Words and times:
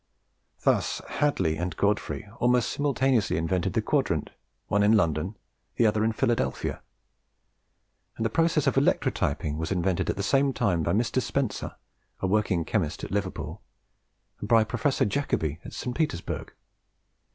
Thus 0.63 0.99
Hadley 1.19 1.57
and 1.57 1.77
Godfrey 1.77 2.27
almost 2.39 2.71
simultaneously 2.73 3.37
invented 3.37 3.73
the 3.73 3.83
quadrant, 3.83 4.25
the 4.25 4.31
one 4.67 4.81
in 4.81 4.93
London, 4.93 5.37
the 5.75 5.85
other 5.85 6.03
in 6.03 6.11
Philadelphia; 6.11 6.81
and 8.17 8.25
the 8.25 8.29
process 8.31 8.65
of 8.65 8.73
electrotyping 8.73 9.57
was 9.57 9.71
invented 9.71 10.09
at 10.09 10.15
the 10.15 10.23
same 10.23 10.53
time 10.53 10.81
by 10.81 10.91
Mr. 10.93 11.21
Spencer, 11.21 11.75
a 12.19 12.25
working 12.25 12.65
chemist 12.65 13.03
at 13.03 13.11
Liverpool, 13.11 13.61
and 14.39 14.49
by 14.49 14.63
Professor 14.63 15.05
Jacobi 15.05 15.59
at 15.63 15.71
St. 15.71 15.95
Petersburg. 15.95 16.51